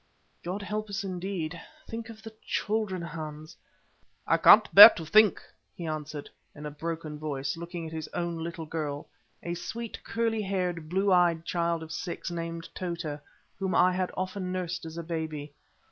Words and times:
"God 0.41 0.63
help 0.63 0.89
us, 0.89 1.03
indeed. 1.03 1.61
Think 1.87 2.09
of 2.09 2.23
the 2.23 2.33
children, 2.43 3.03
Hans!" 3.03 3.55
"I 4.25 4.37
can't 4.37 4.73
bear 4.73 4.89
to 4.89 5.05
think," 5.05 5.39
he 5.75 5.85
answered, 5.85 6.27
in 6.55 6.65
a 6.65 6.71
broken 6.71 7.19
voice, 7.19 7.55
looking 7.55 7.85
at 7.85 7.93
his 7.93 8.07
own 8.07 8.43
little 8.43 8.65
girl, 8.65 9.07
a 9.43 9.53
sweet, 9.53 10.03
curly 10.03 10.41
haired, 10.41 10.89
blue 10.89 11.11
eyed 11.11 11.45
child 11.45 11.83
of 11.83 11.91
six, 11.91 12.31
named 12.31 12.67
Tota, 12.73 13.21
whom 13.59 13.75
I 13.75 13.91
had 13.91 14.09
often 14.17 14.51
nursed 14.51 14.85
as 14.85 14.97
a 14.97 15.03
baby. 15.03 15.53